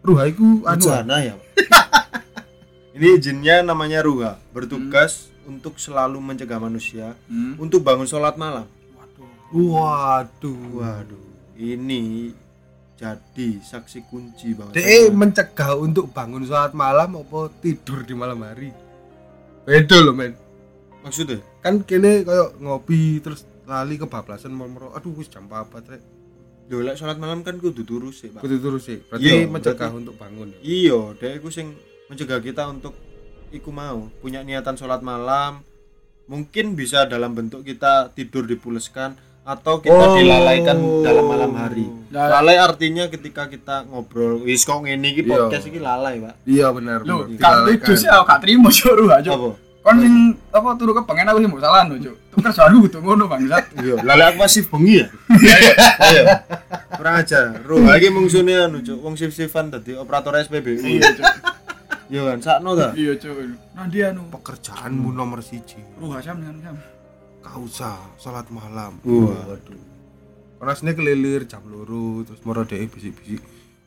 Ruha. 0.00 0.22
Iku 0.26 0.62
anu. 0.64 0.82
Jana 0.82 1.16
ya. 1.20 1.34
Ini 2.98 3.14
jinnya 3.18 3.62
namanya 3.62 4.02
Ruha, 4.02 4.34
bertugas 4.50 5.30
untuk 5.46 5.78
selalu 5.78 6.18
mencegah 6.18 6.58
manusia 6.58 7.14
Hmm. 7.30 7.54
untuk 7.56 7.80
bangun 7.80 8.04
sholat 8.04 8.34
malam. 8.34 8.66
Waduh. 8.98 9.30
Waduh. 9.54 10.58
Waduh, 10.74 11.26
ini 11.54 12.34
jadi 12.98 13.62
saksi 13.62 14.02
kunci 14.10 14.58
bahwa 14.58 14.74
DE 14.74 15.08
mencegah 15.08 15.78
untuk 15.78 16.10
bangun 16.10 16.42
sholat 16.42 16.74
malam 16.74 17.22
apa 17.22 17.54
tidur 17.62 18.02
di 18.02 18.18
malam 18.18 18.42
hari. 18.42 18.74
Beda 19.62 20.02
loh 20.02 20.10
men. 20.10 20.34
Maksudnya 21.00 21.38
Kan 21.58 21.82
kene 21.82 22.22
kayak 22.22 22.58
ngopi 22.58 23.18
terus 23.18 23.44
lali 23.64 23.96
kebablasan 23.96 24.50
mau 24.50 24.64
aduh 24.90 25.12
wis 25.12 25.28
jam 25.28 25.44
4 25.44 25.68
rek. 25.86 26.02
Lho 26.68 26.80
lek 26.80 26.96
sholat 26.96 27.16
malam 27.16 27.40
kan 27.40 27.56
kudu 27.56 27.80
turu 27.80 28.08
sih, 28.08 28.28
Pak. 28.28 28.40
Kudu 28.40 28.56
terus 28.58 28.84
sih. 28.84 29.00
Berarti 29.02 29.24
Iya, 29.24 29.44
mencegah 29.44 29.88
berarti- 29.88 29.98
untuk 29.98 30.14
bangun. 30.16 30.48
ya? 30.52 30.58
Iya, 30.60 30.98
dia 31.16 31.30
iku 31.34 31.48
sing 31.48 31.72
mencegah 32.06 32.40
kita 32.40 32.64
untuk 32.66 32.92
iku 33.48 33.68
mau 33.68 34.12
punya 34.20 34.40
niatan 34.40 34.76
sholat 34.76 35.00
malam. 35.00 35.64
Mungkin 36.24 36.76
bisa 36.76 37.04
dalam 37.04 37.32
bentuk 37.32 37.60
kita 37.62 38.12
tidur 38.12 38.44
dipuleskan 38.44 39.16
atau 39.42 39.80
kita 39.80 39.96
Oh. 39.96 40.12
dilalaikan 40.14 40.76
dalam 41.00 41.24
malam 41.24 41.56
hari. 41.56 41.88
Lalai 42.10 42.56
artinya 42.56 43.08
ketika 43.08 43.48
kita 43.48 43.84
ngobrol, 43.84 44.44
wis 44.44 44.60
kok 44.62 44.76
ngene 44.78 45.08
iki 45.08 45.24
Iya. 45.24 45.32
podcast 45.40 45.64
iki 45.64 45.80
lalai, 45.80 46.20
Pak. 46.20 46.44
Iya 46.44 46.68
benar. 46.68 47.00
Lho, 47.00 47.32
gak 47.34 47.52
lucu 47.64 47.92
sih 47.96 48.04
aku 48.06 48.24
gak 48.24 48.40
terima 48.44 48.68
cuk 48.68 48.92
ruh 48.94 49.08
aja. 49.10 49.32
Apa? 49.32 49.67
Kon 49.88 50.04
sing 50.04 50.36
apa 50.52 50.76
turu 50.76 50.92
kepengen 50.92 51.32
aku 51.32 51.40
sih 51.40 51.48
mbok 51.48 51.64
salah 51.64 51.88
cuk. 51.88 52.16
Tuh 52.28 52.40
kerjaan 52.44 52.76
aku 52.76 52.92
kudu 52.92 52.98
ngono 53.00 53.24
bangsat. 53.24 53.64
Iya, 53.80 53.96
lalai 54.04 54.28
aku 54.28 54.44
masih 54.44 54.68
bengi 54.68 55.00
ya. 55.00 55.06
Iya. 56.12 56.22
Kurang 56.92 57.14
aja. 57.24 57.56
Ruh 57.64 57.80
lagi 57.88 58.12
mungsune 58.12 58.52
anu, 58.52 58.84
Cuk. 58.84 59.00
Wong 59.00 59.16
sif-sifan 59.16 59.72
dadi 59.72 59.96
operator 59.96 60.36
SPBU. 60.44 60.84
Iya 60.84 61.08
cuk. 61.16 61.24
Iya 62.12 62.20
kan, 62.20 62.38
sakno 62.44 62.76
ta? 62.76 62.92
Iya 62.92 63.16
cuk. 63.16 63.32
Nanti 63.72 64.04
anu 64.04 64.28
pekerjaanmu 64.28 65.08
nomor 65.08 65.40
siji. 65.40 65.80
ruh 65.96 66.20
asam 66.20 66.36
dengan 66.36 66.60
sam. 66.60 66.76
Kau 67.40 67.64
usah 67.64 67.96
sholat 68.20 68.44
malam. 68.52 69.00
Waduh. 69.00 69.80
Karena 70.60 70.72
sini 70.76 70.92
kelilir 70.92 71.48
jam 71.48 71.64
loro 71.64 72.28
terus 72.28 72.44
moro 72.44 72.68
dhek 72.68 72.92
bisik-bisik 72.92 73.40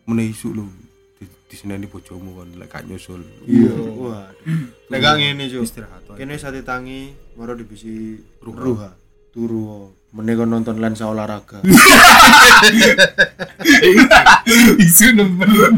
isuk 0.10 0.52
lho. 0.58 0.66
Di, 1.22 1.30
di 1.30 1.54
seneni 1.54 1.86
bojomu 1.86 2.34
kon 2.34 2.50
lek 2.58 2.66
gak 2.74 2.90
nyusul. 2.90 3.22
Iya. 3.46 3.70
Waduh. 3.78 4.90
Nek 4.90 4.98
gak 4.98 5.16
ngene, 5.22 5.54
Cuk. 5.54 5.70
Istirahat. 5.70 6.02
Kene 6.18 6.34
sate 6.42 6.66
tangi, 6.66 7.14
moro 7.38 7.54
dibisi 7.54 8.18
Ruha. 8.42 8.58
ruha. 8.58 8.90
Turu. 9.30 9.94
Meneh 10.18 10.34
kon 10.34 10.50
nonton 10.50 10.82
lensa 10.82 11.06
olahraga. 11.08 11.62
Isu 14.82 15.14
nemen. 15.14 15.78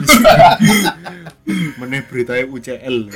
Meneh 1.78 2.02
berita 2.08 2.40
UCL. 2.40 3.12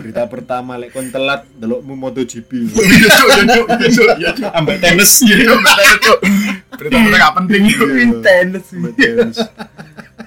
berita 0.00 0.26
pertama 0.32 0.80
lek 0.80 0.96
kon 0.96 1.12
telat 1.12 1.44
delokmu 1.60 1.92
MotoGP. 1.92 2.72
Iya 2.72 3.08
cuk, 3.12 3.28
iya 3.28 3.44
cuk, 3.52 3.66
iya 3.68 3.88
cuk, 3.92 4.08
iya 4.16 4.30
cuk. 4.32 4.50
Ambek 4.56 4.80
tenis. 4.80 5.12
Iya. 5.28 5.54
Berita-berita 6.74 7.16
gak 7.20 7.34
penting. 7.36 7.62
Ambek 7.68 8.92
tenis. 8.96 9.38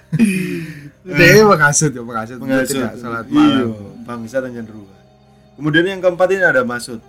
Dhek 1.08 1.44
mengasut 1.44 1.92
ya 1.92 2.04
mengasut. 2.04 2.38
Mengasut. 2.40 2.76
Tidak 2.80 2.94
salat 3.00 3.26
Iya, 3.28 3.64
malam. 3.64 4.04
bangsa 4.04 4.40
dan 4.40 4.64
ruha. 4.64 4.98
Kemudian 5.56 5.86
yang 5.88 6.02
keempat 6.04 6.28
ini 6.32 6.44
ada 6.44 6.64
masud. 6.64 7.00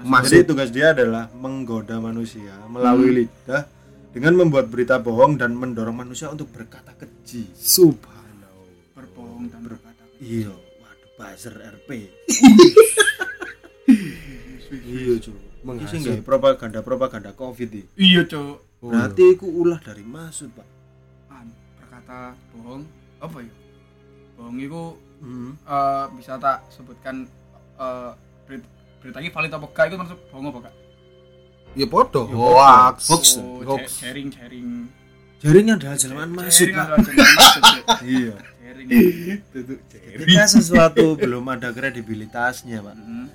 Masud. 0.00 0.32
Jadi 0.32 0.44
tugas 0.44 0.68
dia 0.68 0.92
adalah 0.92 1.30
menggoda 1.32 1.96
manusia 1.96 2.52
melalui 2.66 3.24
lidah 3.24 3.64
dengan 4.10 4.34
membuat 4.36 4.68
berita 4.68 4.98
bohong 4.98 5.36
dan 5.36 5.54
mendorong 5.54 5.94
manusia 5.94 6.28
untuk 6.28 6.50
berkata 6.50 6.92
keji. 6.94 7.48
Subhanallah. 7.54 8.92
Berbohong 8.92 9.48
dan 9.48 9.60
berkata. 9.62 10.02
Iya, 10.20 10.52
waduh 10.52 11.10
buzzer 11.16 11.54
RP. 11.54 11.88
iya, 14.84 15.14
cuy. 15.20 15.32
Ini 15.64 15.64
Menghasut. 15.64 15.96
sih 15.96 15.98
nggak 16.04 16.28
propaganda-propaganda 16.28 17.32
Covid 17.32 17.68
iki. 17.72 17.88
Iya 17.96 18.28
cuk. 18.28 18.60
Berarti 18.84 19.32
iku 19.32 19.48
ulah 19.48 19.80
dari 19.80 20.04
masud, 20.04 20.52
Pak. 20.52 20.68
An, 21.28 21.46
berkata 21.76 22.18
bohong 22.50 22.82
apa 23.18 23.36
ya? 23.40 23.52
Bohong 24.34 24.58
itu 24.58 24.82
Hmm. 25.18 25.56
eh, 25.56 26.04
bisa 26.14 26.36
tak 26.36 26.68
sebutkan 26.68 27.24
eh, 27.74 28.10
berita, 28.44 28.66
berita 28.98 29.18
ini 29.18 29.30
valid 29.30 29.52
apa 29.52 29.66
enggak 29.66 29.84
itu 29.86 29.96
maksud 29.96 30.18
bohong 30.28 30.46
apa 30.48 30.58
enggak? 30.60 30.74
Ya 31.74 31.86
podo. 31.86 32.22
Ya, 32.24 32.36
Hoax. 32.36 32.98
Hoax. 33.08 33.24
Oh, 33.36 33.58
Hoax. 33.64 33.98
sharing 33.98 34.28
sharing. 34.30 34.86
Sharing 35.42 35.66
Pak. 35.66 35.76
adalah 35.76 35.96
jalan 35.96 36.28
maksud, 36.30 36.66
Cuk. 36.70 36.88
Iya. 38.06 38.34
Ketika 40.14 40.44
sesuatu 40.46 41.04
belum 41.20 41.44
ada 41.50 41.68
kredibilitasnya, 41.68 42.80
Pak. 42.80 42.94
Mm. 42.94 43.26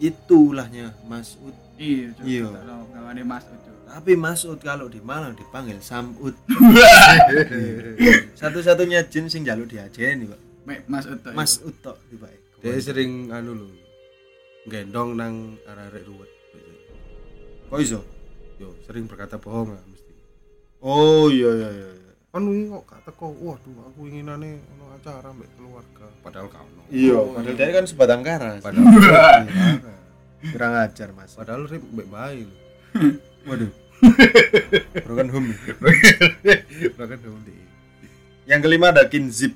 Itu 0.00 0.50
ulahnya 0.50 0.96
Masud. 1.04 1.52
Iya. 1.76 2.12
Iya. 2.20 2.48
Kalau 2.48 2.88
ngawane 2.90 3.22
Mas 3.22 3.44
Cuk. 3.46 3.76
Tapi 3.90 4.14
Masud 4.14 4.62
kalau 4.62 4.86
di 4.86 5.02
Malang 5.02 5.34
dipanggil 5.34 5.82
Samud. 5.82 6.30
Satu-satunya 8.40 9.02
jin 9.10 9.26
sing 9.26 9.42
jaluk 9.42 9.66
diajeni, 9.66 10.30
Pak. 10.30 10.40
Mas 10.86 11.04
Ut. 11.10 11.18
tok, 11.18 11.34
Mas 11.34 11.52
iya. 11.58 11.66
Utok 11.66 11.96
di 12.06 12.16
Pak. 12.22 12.30
Dia 12.62 12.78
sering 12.78 13.34
anu 13.34 13.66
lho. 13.66 13.68
Gendong 14.70 15.18
nang 15.18 15.58
arek-arek 15.66 16.06
ruwet. 16.06 16.30
Kok 17.66 17.80
iso? 17.82 18.00
Yo, 18.62 18.78
sering 18.86 19.10
berkata 19.10 19.42
bohong 19.42 19.74
lah 19.74 19.82
mesti. 19.90 20.12
Oh 20.84 21.26
iya 21.26 21.50
iya 21.50 21.68
iya. 21.74 21.88
iya. 21.90 22.12
Kan 22.30 22.46
wingi 22.46 22.70
kok 22.70 22.84
gak 22.86 23.00
teko. 23.10 23.34
Waduh, 23.42 23.90
aku 23.90 24.06
inginane 24.06 24.62
ono 24.76 24.84
acara 24.94 25.34
mbek 25.34 25.50
keluarga. 25.58 26.06
Padahal 26.22 26.46
gak 26.46 26.62
ono. 26.62 26.82
Iya, 26.92 27.18
padahal 27.18 27.56
iya. 27.56 27.66
dia 27.66 27.74
kan 27.74 27.84
sebatang 27.90 28.22
karas. 28.22 28.62
Padahal 28.62 28.86
Kurang 30.40 30.72
ajar, 30.72 31.08
Mas. 31.12 31.34
padahal 31.34 31.66
rip 31.66 31.82
mbek 31.90 32.06
bae 32.06 32.46
lho. 32.46 32.56
Waduh. 33.48 33.72
Broken 35.06 35.28
home. 35.30 35.48
Dong 37.20 37.38
di. 37.44 37.54
Yang 38.46 38.60
kelima 38.64 38.90
ada 38.90 39.04
kinzip. 39.06 39.52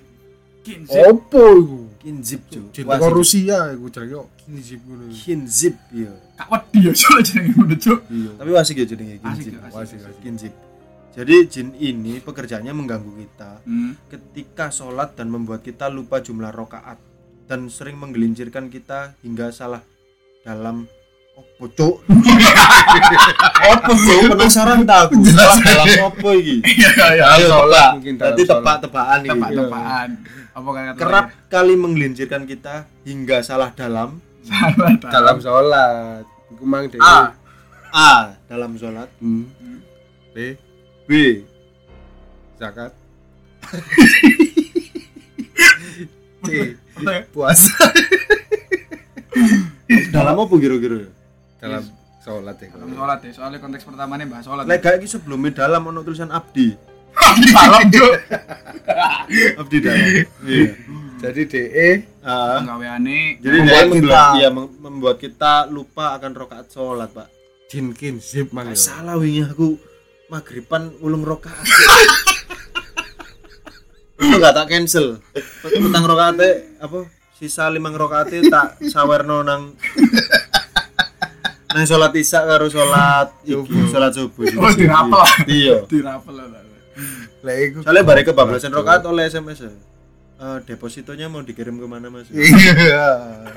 Kinzip. 0.65 0.97
Opo 1.05 1.45
iku? 1.61 1.79
Kinzip, 2.01 2.41
cuy. 2.49 2.65
Cinta 2.73 3.09
Rusia 3.09 3.73
iku 3.73 3.89
jenenge 3.89 4.13
kok 4.13 4.29
kinzip 4.45 4.81
ngono. 4.85 5.05
Kinzip, 5.13 5.75
iya. 5.93 6.13
Kak 6.37 6.49
wedi 6.53 6.89
ya 6.89 6.93
soalnya 6.93 7.25
jenenge 7.29 7.51
ngono, 7.57 7.75
Cuk. 7.77 8.01
Iya. 8.09 8.31
Tapi 8.37 8.51
wasik 8.53 8.77
ya 8.81 8.87
jenenge 8.89 9.15
kinzip. 9.21 9.53
Wasik, 9.61 9.73
asik. 9.73 9.99
asik. 10.05 10.17
Kinzip. 10.21 10.53
Jadi 11.15 11.35
jin 11.47 11.69
ini 11.79 12.19
pekerjaannya 12.19 12.75
mengganggu 12.75 13.13
kita 13.15 13.63
Hmm. 13.63 13.95
ketika 14.11 14.69
sholat 14.69 15.15
dan 15.15 15.31
membuat 15.31 15.63
kita 15.63 15.87
lupa 15.87 16.19
jumlah 16.19 16.51
rokaat 16.51 16.99
dan 17.47 17.71
sering 17.71 17.95
menggelincirkan 17.97 18.67
kita 18.67 19.15
hingga 19.23 19.55
salah 19.55 19.79
dalam 20.43 20.91
opo 21.35 21.64
cuk 21.69 21.95
opo 23.75 23.93
cuk 23.93 24.21
penasaran 24.31 24.87
tak 24.87 25.11
aku 25.11 25.19
dalam 25.26 25.59
opo 26.07 26.29
iki 26.35 26.62
Iya, 26.79 26.91
iya. 27.14 27.25
ayo 27.38 27.47
tebak 27.67 27.91
berarti 28.19 28.43
tebak-tebakan 28.47 29.19
iki 29.21 29.31
Tebak-tebakan. 29.35 30.09
Apa 30.55 30.69
kata 30.71 30.91
kerap 30.95 31.26
kali 31.50 31.75
menggelincirkan 31.75 32.47
kita 32.47 32.87
hingga 33.03 33.43
salah 33.43 33.75
dalam 33.75 34.23
salah 34.47 34.95
Dalam 35.03 35.37
sholat. 35.43 36.23
Iku 36.55 36.62
mang. 36.62 36.87
A. 37.03 37.35
A 37.91 38.12
dalam 38.47 38.79
sholat 38.79 39.11
Hmm. 39.19 39.50
B. 40.31 40.55
B 41.07 41.43
Zakat. 42.55 42.95
C. 46.45 46.49
Ya? 47.03 47.25
Puasa. 47.33 47.73
dalam 50.14 50.38
apa 50.38 50.55
kira-kira 50.57 51.11
Dalam 51.64 51.83
sholat 52.21 52.56
ya. 52.56 52.68
Dalam 52.71 52.88
sholat 52.90 53.18
ya, 53.18 53.30
soalnya 53.33 53.59
konteks 53.59 53.83
pertamanya 53.83 54.25
bahas 54.26 54.44
sholat. 54.44 54.64
lek 54.64 54.78
gak 54.78 54.94
iki 54.97 55.09
sebelumnya 55.09 55.50
dalam 55.59 55.83
ono 55.83 56.00
tulisan 56.00 56.28
abdi 56.30 56.76
Malam, 57.14 57.88
Cuk. 57.88 58.12
abdi 59.61 59.76
dalam 59.78 60.06
iya 60.44 60.66
Jadi 61.16 61.42
DE 61.47 61.88
Ah. 62.21 62.59
Penggaweane 62.59 63.38
Jadi 63.38 63.56
Membuat 63.59 63.71
dia 63.71 63.85
membuat, 63.87 64.25
kita- 64.35 64.50
mem- 64.50 64.75
membuat 64.78 65.16
kita 65.18 65.52
lupa 65.66 66.12
akan 66.12 66.33
rokaat 66.35 66.66
sholat, 66.68 67.09
Pak. 67.11 67.28
jin 67.66 67.90
kin 67.90 68.16
zip 68.18 68.49
ya. 68.50 68.73
salah 68.75 69.16
wingi 69.16 69.42
aku 69.42 69.75
maghriban 70.26 70.94
ulung 70.99 71.23
rokaat. 71.23 71.64
Itu 74.16 74.37
gak 74.42 74.54
tak 74.54 74.66
cancel. 74.68 75.18
Tentang 75.62 76.04
rokaate 76.04 76.78
apa? 76.78 77.09
Sisa 77.35 77.66
limang 77.66 77.92
rokaate 77.92 78.47
tak 78.47 78.78
sawerno 78.85 79.42
nang 79.42 79.75
nang 81.75 81.85
sholat 81.85 82.14
isya 82.14 82.47
karo 82.47 82.71
sholat 82.71 83.35
iki, 83.43 83.78
sholat 83.90 84.14
subuh. 84.14 84.47
Oh, 84.54 84.71
dirapel. 84.71 85.23
Iya. 85.45 85.83
dirapel 85.85 86.35
lah. 86.38 86.62
Lah 87.43 87.54
iku. 87.59 87.83
Soalnya 87.83 88.02
bare 88.02 88.23
kebablasan 88.23 88.71
rokaat 88.71 89.02
oleh 89.02 89.26
SMS. 89.26 89.59
ya. 89.61 89.73
Eh, 90.35 90.59
depositonya 90.62 91.26
mau 91.26 91.43
dikirim 91.43 91.75
ke 91.75 91.87
mana 91.87 92.09
mas? 92.09 92.31
Iya. 92.35 93.07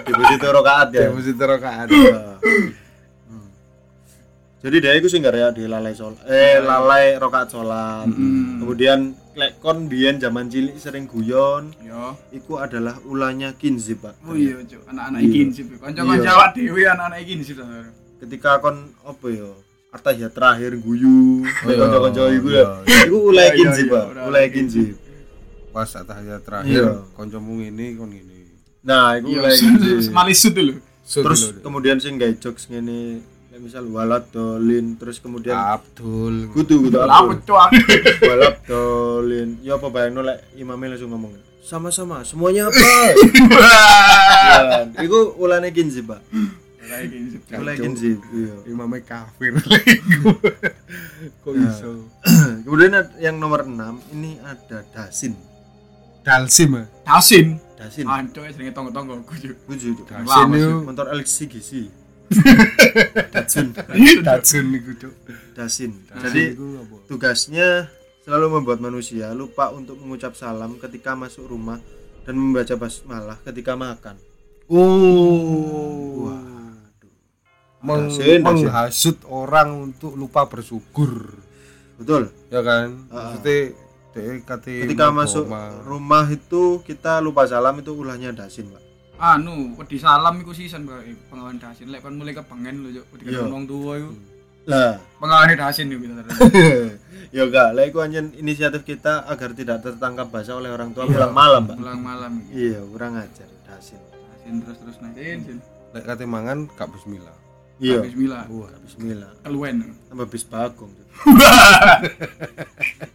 Deposito 0.01 0.49
rokaat 0.49 0.89
ya. 0.91 1.07
Deposito 1.07 1.43
rakaat. 1.43 1.87
Hmm. 1.89 3.49
jadi 4.57 4.77
dia 4.79 4.93
itu 4.95 5.07
sih 5.07 5.21
nggak 5.21 5.31
ada 5.31 5.53
di 5.53 5.63
lalai 5.63 5.93
sholat 5.93 6.17
eh 6.25 6.57
lalai 6.59 7.15
rokaat 7.15 7.47
sholat 7.47 8.09
Mm. 8.09 8.57
kemudian 8.59 8.99
lek 9.37 9.61
kon 9.61 9.85
biyen 9.85 10.17
zaman 10.17 10.49
cilik 10.49 10.75
sering 10.75 11.05
guyon 11.05 11.69
Yo. 11.79 12.17
iku 12.33 12.57
adalah 12.57 12.97
ulahnya 13.05 13.53
kinzib 13.53 14.01
pak 14.01 14.17
Oh 14.25 14.33
iya. 14.33 14.57
Anak-anak 14.89 15.19
Iya. 15.21 15.29
iki 15.29 15.41
sih. 15.53 15.63
Kanca-kanca 15.77 16.19
Iya. 16.19 16.33
awak 16.33 16.49
dhewe 16.51 16.81
anak-anak. 16.83 17.19
Saudara. 17.45 17.89
Ketika 18.17 18.57
kon 18.57 18.75
apa 19.01 19.25
ya 19.29 19.49
artahiyat 19.89 20.33
terakhir 20.33 20.77
guyu 20.77 21.45
Iya, 21.63 21.75
kanca-kanca 21.79 22.21
iku 22.29 22.47
ya. 22.51 22.65
Iku 23.07 23.17
Iya, 23.31 23.43
iya, 23.43 23.55
kinzib 23.55 23.87
iya, 23.87 23.93
pak. 23.93 24.05
udah, 24.11 24.23
ulai 24.27 24.43
udah 24.43 24.53
kinzib 24.53 24.89
pas 25.69 25.89
tahiyat 25.93 26.41
terakhir 26.41 26.73
Iya. 26.73 26.91
kancamu 27.13 27.51
ngene 27.61 27.85
kon 27.95 28.09
ngene 28.09 28.35
nah 28.81 29.15
iku 29.15 29.27
ulai 29.31 29.53
kinzib 29.53 30.11
malisut 30.11 30.53
dulu. 30.53 30.73
terus 31.07 31.41
kemudian 31.61 31.97
sing 31.97 32.17
gawe 32.17 32.33
jokes 32.35 32.67
ngene 32.67 33.21
kayak 33.47 33.61
misal 33.61 33.85
walad 33.87 34.25
dolin 34.27 34.97
terus 34.97 35.17
kemudian 35.17 35.53
Abdul. 35.55 36.49
Kudu 36.51 36.89
kudu 36.89 36.97
cuak. 37.45 37.69
balap 38.19 38.55
dolin 38.65 39.61
ya 39.61 39.77
apa 39.77 39.87
bayangno 39.87 40.21
lek 40.21 40.49
imamnya 40.53 40.93
langsung 40.93 41.09
ngomong 41.09 41.33
sama-sama 41.61 42.23
semuanya 42.23 42.67
apa? 42.67 42.79
Ya, 44.47 45.03
itu 45.03 45.19
ulane 45.37 45.69
kinzi 45.69 46.01
pak 46.01 46.23
Lah 46.97 47.05
iki 47.05 47.19
sih. 47.29 47.83
kinzi 47.83 48.11
iya 48.33 48.55
imamnya 48.65 49.01
kafir. 49.03 49.53
Kok 51.43 51.53
Nah. 51.53 51.69
iso 51.69 51.91
kemudian 52.65 52.91
yang 53.17 53.35
nomor 53.37 53.63
6 53.63 54.13
ini 54.13 54.37
ada 54.39 54.81
dasin. 54.89 55.33
Dalsim 56.21 56.75
ya? 56.75 56.83
Dasin. 57.07 57.47
dasin. 57.79 58.05
Anco 58.05 58.43
ya 58.43 58.51
jenenge 58.51 58.75
tonggo-tonggo 58.75 59.23
ku. 59.23 59.33
Cuk. 59.33 59.55
Tujuh. 59.63 60.03
Dasin 60.03 60.27
Lama 60.27 60.53
sih. 60.53 60.63
itu 60.63 60.73
motor 60.83 61.05
LCGC 61.09 61.71
dasin. 63.31 63.71
Datsun 64.19 64.65
iku 64.75 64.91
cuk. 64.97 65.13
Dasin. 65.55 65.91
Dalsim 66.03 66.21
jadi 66.23 66.43
tugasnya 67.07 67.87
selalu 68.27 68.59
membuat 68.59 68.83
manusia 68.83 69.31
lupa 69.31 69.71
untuk 69.71 69.95
mengucap 69.95 70.35
salam 70.35 70.75
ketika 70.77 71.15
masuk 71.15 71.47
rumah 71.47 71.79
dan 72.27 72.35
membaca 72.35 72.75
basmalah 72.75 73.39
ketika 73.47 73.79
makan. 73.79 74.19
Oh. 74.67 76.27
Waduh 76.27 76.56
Meng- 77.79 78.09
Dasin, 78.09 78.41
dasin. 78.41 78.41
menghasut 78.43 79.17
orang 79.27 79.69
untuk 79.83 80.13
lupa 80.13 80.45
bersyukur 80.45 81.37
betul 81.95 82.29
ya 82.47 82.61
kan 82.61 83.05
maksudnya 83.07 83.73
kate 84.43 84.81
ketika 84.83 85.09
masuk 85.09 85.45
oma. 85.45 85.69
rumah 85.83 86.25
itu 86.25 86.81
kita 86.81 87.17
lupa 87.19 87.45
salam 87.45 87.77
itu 87.77 87.93
ulahnya 87.93 88.31
dasin 88.31 88.67
pak 88.67 88.81
Anu, 89.17 89.73
wedi 89.73 89.97
salam 89.97 90.37
iku 90.37 90.53
sisan 90.53 90.85
Pak. 90.85 91.01
Pengawan 91.27 91.57
dasin 91.57 91.89
lek 91.89 92.05
kon 92.05 92.13
mulai 92.13 92.37
kepengen 92.37 92.85
lho. 92.85 93.01
Wedi 93.09 93.25
Iya. 93.27 93.49
wong 93.49 93.65
tuwa 93.65 93.97
iku. 93.97 94.13
lah 94.67 95.01
Pengawan 95.17 95.57
dasin 95.57 95.89
iku 95.89 96.05
kita. 96.05 96.21
ya 97.33 97.41
enggak 97.43 97.69
lah 97.73 97.83
itu 97.83 97.97
anjen 97.97 98.29
inisiatif 98.35 98.85
kita 98.85 99.25
agar 99.25 99.57
tidak 99.57 99.81
tertangkap 99.81 100.29
basah 100.29 100.53
oleh 100.55 100.69
orang 100.69 100.93
tua 100.93 101.05
pulang 101.05 101.33
malam 101.33 101.65
pak 101.65 101.75
Pulang 101.75 101.97
malam 101.97 102.45
iya 102.53 102.77
kurang 102.83 103.17
ajar 103.17 103.49
dasin 103.65 103.97
Dasin 103.97 104.53
terus-terus 104.61 104.97
naik. 105.01 105.41
Sin. 105.41 105.57
lek 105.91 106.03
kate 106.03 106.25
mangan 106.25 106.69
gak 106.71 106.85
bismillah 106.87 107.33
iya. 107.79 108.01
Bismillah. 108.01 108.45
wah 108.49 108.69
Bismillah 108.83 109.31
Keluwen. 109.43 109.75
tambah 110.07 110.27
bis 110.27 110.43
bagong 110.43 110.91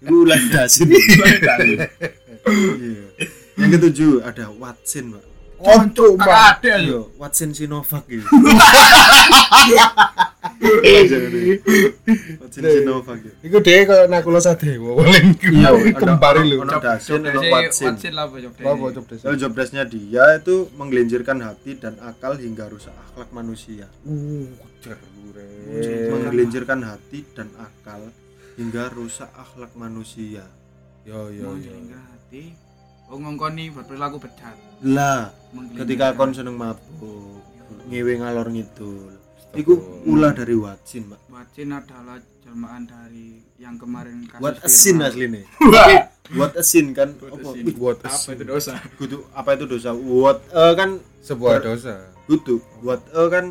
itu 0.02 0.26
ulah 0.26 0.34
dasin. 0.50 0.90
Iya. 0.90 1.86
Yang 3.54 3.70
ketujuh 3.78 4.26
ada 4.26 4.50
Watson 4.50 5.14
pak 5.14 5.22
Konco 5.62 6.18
Kakak 6.18 6.58
ade 6.58 6.68
aja. 6.74 6.82
iya 6.82 6.98
Watson 7.14 7.54
Sinovac 7.54 8.02
gitu 8.10 8.26
Watson 12.40 12.62
Sinovac 12.62 13.18
gitu 13.18 13.34
Iku 13.42 13.58
dhewe 13.58 13.82
koyo 13.86 14.04
nakula 14.06 14.40
sadewa 14.40 14.94
paling 15.02 15.34
Iya, 15.42 15.70
kembali 15.98 16.40
lho. 16.46 16.56
ono 16.62 16.78
dasin 16.78 17.22
ono 17.26 17.30
Job 17.34 17.50
Watsin 17.50 17.94
desk. 17.98 19.24
Job 19.38 19.52
desk-nya 19.58 19.84
dia 19.84 20.38
itu 20.38 20.70
menggelincirkan 20.78 21.42
hati 21.42 21.74
dan 21.78 21.98
akal 21.98 22.38
hingga 22.38 22.70
rusak 22.70 22.94
akhlak 22.94 23.28
manusia. 23.34 23.86
Uh. 24.06 24.46
Menggelincirkan 26.12 26.80
hati 26.86 27.26
dan 27.34 27.50
akal 27.58 28.10
hingga 28.54 28.90
rusak 28.94 29.30
akhlak 29.34 29.72
manusia. 29.74 30.46
Yo 31.02 31.30
yo 31.34 31.58
yo. 31.58 31.72
hati. 31.90 32.54
Oh 33.10 33.18
ngongkoni 33.20 33.74
buat 33.74 33.84
perilaku 33.84 34.22
bejat. 34.22 34.56
Lah, 34.88 35.28
ketika 35.76 36.16
kon 36.16 36.32
seneng 36.32 36.56
mabuk, 36.56 37.44
ngewe 37.92 38.12
ngalor 38.22 38.48
ngidul. 38.48 39.21
Iku 39.52 39.72
ulah 40.04 40.32
dari 40.32 40.54
Watsin, 40.54 41.06
Pak. 41.06 41.28
Watsin 41.28 41.68
adalah 41.70 42.16
jelmaan 42.40 42.84
dari 42.84 43.36
yang 43.56 43.76
kemarin 43.76 44.24
kasus 44.24 44.40
What 44.40 44.56
a 44.58 44.68
sin 44.68 44.96
viral. 44.96 45.08
asline. 45.08 45.44
What 46.38 46.52
a 46.56 46.62
sin 46.62 46.86
kan 46.90 47.12
What 47.14 47.28
a 47.28 47.36
apa? 47.36 47.50
sin. 47.52 47.64
What 47.76 47.98
a 47.98 48.08
Apa 48.08 48.16
sin. 48.16 48.32
itu 48.32 48.44
dosa? 48.46 48.72
Kudu 48.96 49.16
apa 49.30 49.48
itu 49.52 49.64
dosa? 49.66 49.90
What 49.92 50.38
eh, 50.48 50.72
kan 50.72 50.90
Sebuah 51.20 51.60
Ber- 51.60 51.64
dosa. 51.68 51.94
kudu. 52.24 52.58
What 52.80 53.04
eh, 53.06 53.28
kan 53.28 53.44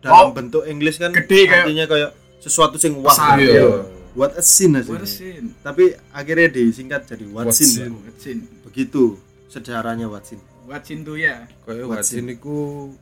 dalam 0.00 0.20
Oh, 0.22 0.28
bentuk 0.30 0.62
Inggris 0.64 0.96
kan 0.96 1.10
gede 1.10 1.44
kayak- 1.44 1.64
artinya 1.64 1.84
kayak 1.86 2.10
sesuatu 2.38 2.76
sing 2.76 2.96
wah. 2.96 3.08
Besar, 3.10 3.36
gitu. 3.36 3.48
iya. 3.50 3.64
What 4.12 4.32
a 4.34 4.42
sin 4.42 4.74
asline. 4.74 5.00
Watsin. 5.00 5.44
Tapi 5.60 5.84
akhirnya 6.10 6.48
disingkat 6.50 7.06
jadi 7.06 7.24
Watsin. 7.26 7.48
Watsin. 7.48 7.90
Pak. 7.90 8.02
Watsin. 8.06 8.38
Begitu 8.68 9.02
sejarahnya 9.46 10.04
Watsin. 10.06 10.40
Watsin 10.64 11.02
tuh 11.02 11.16
ya. 11.16 11.48
Kayak 11.64 11.88
Watsin. 11.88 12.22
Watsin 12.22 12.24
iku 12.30 12.58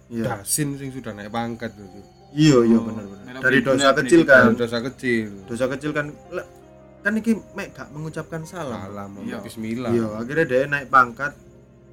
Iya. 0.06 0.24
dasin 0.38 0.68
sing 0.76 0.88
sudah 0.88 1.12
naik 1.12 1.28
pangkat 1.28 1.74
lho. 1.74 1.86
Iya 2.30 2.58
iya 2.62 2.76
Oh, 2.76 2.84
benar-benar. 2.84 3.24
merah 3.24 3.40
Dari 3.40 3.58
dosa 3.60 3.88
kecil 3.94 4.20
kan. 4.22 4.42
Dari 4.46 4.58
dosa 4.58 4.78
kecil. 4.82 5.28
Dosa 5.44 5.64
kecil 5.66 5.90
kan 5.92 6.06
kan 6.98 7.14
iki 7.14 7.32
mek 7.52 7.72
gak 7.72 7.88
mengucapkan 7.88 8.42
salam. 8.42 8.76
Salam 8.76 9.10
Iya. 9.22 9.38
bismillah. 9.40 9.90
Iya, 9.90 10.06
akhirnya 10.14 10.44
dia 10.44 10.66
naik 10.66 10.88
pangkat. 10.88 11.32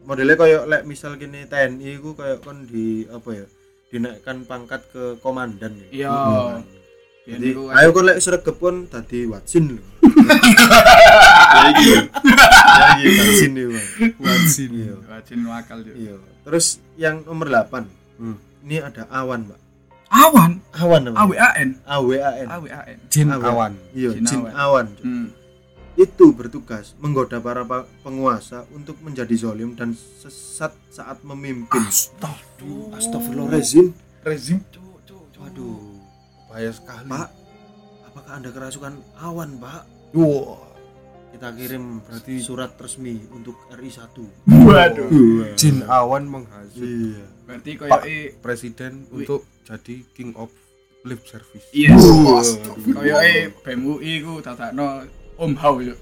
Modelnya 0.03 0.35
kayak 0.35 0.63
lek 0.65 0.83
misal 0.83 1.15
gini 1.15 1.45
TNI 1.45 1.97
ku 1.97 2.13
kayak 2.13 2.41
kon 2.41 2.65
di 2.65 3.07
apa 3.07 3.29
ya? 3.33 3.45
Dinaikkan 3.87 4.43
pangkat 4.43 4.81
ke 4.89 5.17
komandan 5.17 5.73
ya. 5.81 5.87
Iya. 6.05 6.13
Jadi 7.25 7.57
Jadi 7.57 7.73
ayo 7.73 7.89
kon 7.89 8.05
lek 8.05 8.19
sregep 8.19 8.55
kon 8.55 8.85
dadi 8.85 9.25
Watsin 9.25 9.65
lho. 9.71 9.83
Ya 11.55 11.63
iki. 11.71 11.89
Ya 11.89 12.85
iki 12.93 13.07
Watsin 13.17 13.51
iki, 13.51 13.65
Bang. 13.65 13.87
Watsin. 14.19 14.69
Iya. 14.73 14.93
Watsin 15.05 15.39
wakal 15.47 15.77
juga. 15.81 15.95
Iya. 15.95 16.15
Terus 16.43 16.65
yang 16.95 17.23
nomor 17.23 17.47
8. 17.49 17.87
Hmm. 18.19 18.37
Ini 18.61 18.81
ada 18.81 19.05
awan, 19.09 19.45
Mbak. 19.45 19.59
Awan. 20.15 20.51
Awan 20.73 21.01
namanya. 21.03 21.23
AWAN. 21.27 21.69
AWAN. 21.83 22.45
AWAN. 22.47 22.97
Jin 23.09 23.27
Awan. 23.29 23.43
awan. 23.45 23.71
Iya, 23.91 24.09
Jin 24.15 24.25
awan. 24.25 24.51
awan. 24.55 24.87
Hmm. 25.01 25.27
Itu 25.95 26.31
bertugas 26.31 26.91
menggoda 26.97 27.39
para 27.39 27.63
pa- 27.63 27.87
penguasa 27.99 28.67
untuk 28.69 28.99
menjadi 28.99 29.31
zolim 29.33 29.75
dan 29.75 29.91
sesat 29.93 30.75
saat 30.89 31.19
memimpin. 31.21 31.79
Astaga. 31.79 32.35
Astagfirullahaladzim. 32.95 33.95
Rezim. 34.21 34.59
Cuk, 34.67 34.83
cuk, 35.05 35.23
cuk. 35.29 35.39
Waduh, 35.39 35.99
Bahaya 36.47 36.71
sekali. 36.71 37.07
Pak. 37.07 37.29
Apakah 38.07 38.31
Anda 38.33 38.49
kerasukan 38.49 38.93
awan, 39.17 39.55
Pak? 39.55 39.83
Wah. 40.11 40.74
Kita 41.35 41.51
kirim 41.51 41.99
berarti 41.99 42.39
surat 42.39 42.79
resmi 42.79 43.19
untuk 43.27 43.59
RI1. 43.67 44.07
Waduh. 44.47 45.11
Jin 45.59 45.83
awan 45.83 46.31
menghasut 46.31 46.79
Iya. 46.79 47.27
Berarti 47.43 47.71
e 48.07 48.39
presiden 48.39 49.03
Wih. 49.11 49.27
untuk 49.27 49.43
jadi 49.67 50.07
king 50.15 50.31
of 50.39 50.47
lip 51.03 51.19
service. 51.27 51.67
Yes. 51.75 51.99
Waduh. 51.99 52.79
Koyo 52.87 53.19
e 53.19 53.51
BMUI 53.51 54.23
ku 54.23 54.39
dadakno 54.39 55.03
Om 55.35 55.53
Hao 55.59 55.83
yo. 55.83 55.99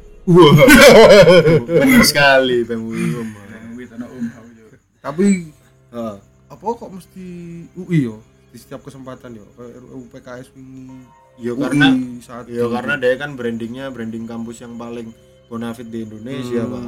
Benar 1.66 2.06
sekali 2.06 2.62
PMUI 2.62 3.18
Om. 3.18 3.30
BMUI 3.34 3.84
dadakno 3.90 4.14
Om 4.14 4.28
Hao 4.38 4.46
yo. 4.54 4.66
Tapi 5.02 5.50
Heeh. 5.98 6.16
apa 6.46 6.66
kok 6.78 6.94
mesti 6.94 7.26
UI 7.74 8.06
yo 8.06 8.22
di 8.54 8.62
setiap 8.62 8.86
kesempatan 8.86 9.34
yo 9.34 9.50
kayak 9.58 9.82
RUU 9.82 10.14
PKS 10.14 10.54
ini 10.62 10.94
Ya 11.34 11.52
UI 11.52 11.62
karena 11.66 11.88
saat 12.22 12.46
ya 12.46 12.70
karena 12.70 12.94
dia 12.96 13.18
kan 13.18 13.34
brandingnya 13.34 13.90
branding 13.90 14.30
kampus 14.30 14.62
yang 14.62 14.78
paling 14.78 15.10
bonafit 15.50 15.90
di 15.90 16.02
Indonesia, 16.02 16.62
Hmm. 16.62 16.72
Pak. 16.72 16.84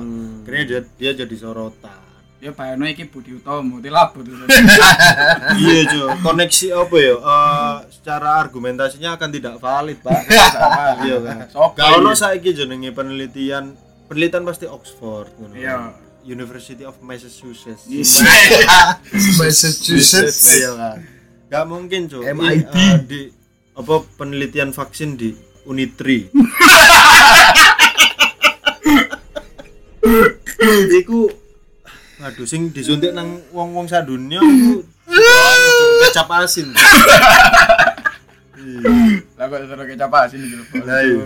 Akhirnya 0.46 0.64
dia, 0.66 0.80
dia 0.98 1.12
jadi 1.26 1.36
sorotan. 1.36 2.02
Ya 2.38 2.52
bayangno 2.52 2.86
iki 2.86 3.10
Budi 3.10 3.34
Utomo 3.34 3.82
dilabut. 3.82 4.28
iya 5.62 5.82
Jo, 5.90 6.14
koneksi 6.20 6.68
apa 6.78 6.96
ya? 7.00 7.16
Eh, 7.16 7.76
secara 7.90 8.38
argumentasinya 8.38 9.18
akan 9.18 9.30
tidak 9.34 9.56
valid 9.58 9.98
pak. 10.04 10.20
iya 11.08 11.18
kan. 11.26 11.38
Gak 11.74 11.88
iki? 11.90 11.98
ono 11.98 12.12
saiki 12.14 12.50
jenenge 12.54 12.92
penelitian, 12.92 13.74
penelitian 14.06 14.44
pasti 14.46 14.70
Oxford. 14.70 15.34
ngono. 15.42 15.54
Iya. 15.58 15.96
University 16.22 16.82
of 16.82 16.98
Massachusetts. 17.02 17.86
Massachusetts 19.40 20.42
Iya 20.54 20.72
kan. 20.74 20.98
Gak 21.46 21.66
mungkin 21.66 22.10
Jo. 22.10 22.22
MIT. 22.22 22.74
Ini, 22.74 22.86
eh, 22.94 22.98
di 23.06 23.22
apa 23.76 24.08
penelitian 24.16 24.72
vaksin 24.72 25.20
di 25.20 25.36
Unitri. 25.68 26.32
Iku 31.04 31.28
aduh 32.24 32.48
sing 32.48 32.72
disuntik 32.72 33.12
nang 33.12 33.44
wong-wong 33.52 33.86
sadunya 33.92 34.40
iku 34.40 34.82
kecap 36.08 36.32
asin. 36.42 36.72
Iya. 38.56 38.90
Lah 39.38 39.46
Lah 39.46 39.46
kok 39.52 39.60
terus 39.68 39.86
kecap 39.92 40.14
asin 40.24 40.40
iki 40.42 40.56
lho. 40.56 40.66
Lah 40.88 41.00
iya. 41.04 41.26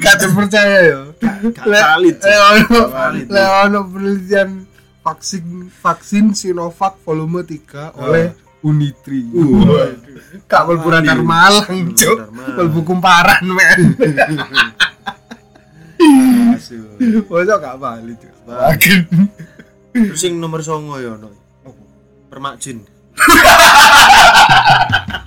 Gak 0.00 0.14
percaya 0.32 0.78
ya. 0.88 1.00
Gak 1.52 1.84
valid. 1.84 2.16
ono 3.68 3.80
penelitian 3.84 4.64
vaksin 5.04 5.68
vaksin 5.70 6.32
Sinovac 6.32 6.96
volume 7.04 7.44
3 7.44 7.92
oleh 8.02 8.47
Unitri. 8.62 9.22
Wah. 9.30 9.94
Kak 10.50 10.66
radar 10.66 11.22
Malang, 11.22 11.94
Cuk. 11.94 12.18
Mlebu 12.34 12.80
kumparan, 12.82 13.46
men. 13.46 13.94
Masa 16.50 17.54
gak 17.58 17.76
valid, 17.78 18.18
Cuk. 18.18 18.34
Valid. 18.46 19.06
Terus 19.94 20.22
yang 20.22 20.38
nomor 20.38 20.62
songo 20.62 20.98
ya 20.98 21.18
ono. 21.18 21.30
Permak 22.28 22.60
jin. 22.62 22.84